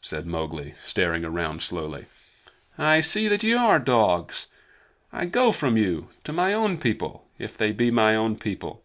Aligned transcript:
said 0.00 0.26
Mowgli, 0.26 0.72
staring 0.82 1.22
round 1.26 1.60
slowly. 1.62 2.06
"I 2.78 3.00
see 3.00 3.28
that 3.28 3.42
ye 3.42 3.52
are 3.52 3.78
dogs. 3.78 4.46
I 5.12 5.26
go 5.26 5.52
from 5.52 5.76
you 5.76 6.08
to 6.24 6.32
my 6.32 6.54
own 6.54 6.78
people 6.78 7.26
if 7.38 7.58
they 7.58 7.70
be 7.70 7.90
my 7.90 8.16
own 8.16 8.38
people. 8.38 8.82